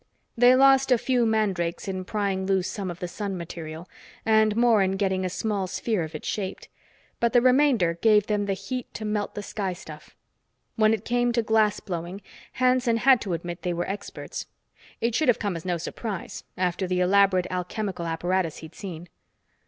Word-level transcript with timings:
They 0.35 0.55
lost 0.55 0.91
a 0.91 0.97
few 0.97 1.27
mandrakes 1.27 1.87
in 1.87 2.05
prying 2.05 2.47
loose 2.47 2.67
some 2.67 2.89
of 2.89 2.97
the 2.99 3.07
sun 3.07 3.37
material, 3.37 3.87
and 4.25 4.55
more 4.55 4.81
in 4.81 4.93
getting 4.97 5.23
a 5.23 5.29
small 5.29 5.67
sphere 5.67 6.01
of 6.01 6.15
it 6.15 6.25
shaped. 6.25 6.69
But 7.19 7.33
the 7.33 7.41
remainder 7.43 7.93
gave 8.01 8.25
them 8.25 8.47
the 8.47 8.55
heat 8.55 8.91
to 8.95 9.05
melt 9.05 9.35
the 9.35 9.43
sky 9.43 9.73
stuff. 9.73 10.15
When 10.75 10.91
it 10.91 11.05
came 11.05 11.31
to 11.33 11.43
glass 11.43 11.79
blowing, 11.79 12.21
Hanson 12.53 12.97
had 12.97 13.21
to 13.21 13.33
admit 13.33 13.61
they 13.61 13.73
were 13.73 13.87
experts; 13.87 14.47
it 15.01 15.13
should 15.13 15.27
have 15.27 15.37
come 15.37 15.55
as 15.55 15.65
no 15.65 15.77
surprise, 15.77 16.45
after 16.57 16.87
the 16.87 16.99
elaborate 16.99 17.45
alchemical 17.51 18.07
apparatus 18.07 18.57
he'd 18.57 18.73
seen. 18.73 19.07